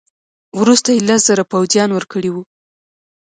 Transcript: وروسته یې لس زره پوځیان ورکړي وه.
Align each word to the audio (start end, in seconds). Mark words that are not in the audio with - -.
وروسته 0.61 0.89
یې 0.95 1.05
لس 1.07 1.21
زره 1.29 1.43
پوځیان 1.51 1.89
ورکړي 1.93 2.29
وه. 2.31 2.43